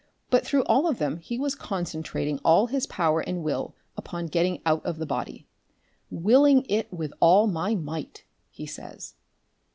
But 0.31 0.43
through 0.43 0.63
all 0.63 0.87
of 0.87 0.97
them 0.97 1.19
he 1.19 1.37
was 1.37 1.53
concentrating 1.53 2.39
all 2.43 2.65
his 2.65 2.87
power 2.87 3.19
and 3.21 3.43
will 3.43 3.75
upon 3.95 4.25
getting 4.25 4.59
out 4.65 4.83
of 4.83 4.97
the 4.97 5.05
body 5.05 5.45
"willing 6.09 6.65
it 6.67 6.91
with 6.91 7.13
all 7.19 7.45
my 7.45 7.75
might," 7.75 8.25
he 8.49 8.65
says. 8.65 9.13